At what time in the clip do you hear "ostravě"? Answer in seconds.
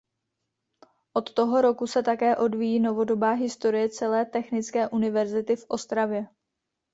5.67-6.27